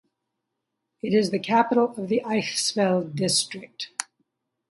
It 1.03 1.13
is 1.13 1.29
the 1.29 1.37
capital 1.37 1.93
of 1.95 2.07
the 2.07 2.23
Eichsfeld 2.25 3.13
district. 3.15 3.91